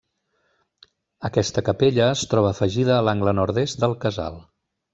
Aquesta 1.29 1.63
capella 1.67 2.07
es 2.15 2.25
troba 2.33 2.51
afegida 2.57 2.95
a 2.97 3.07
l'angle 3.09 3.35
nord-est 3.43 3.85
del 3.87 3.95
casal. 4.07 4.43